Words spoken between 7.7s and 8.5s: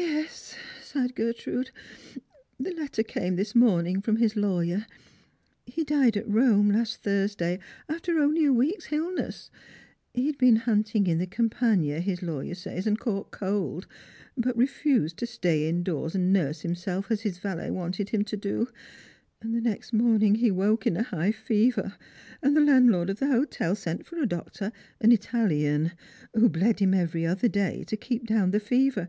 after only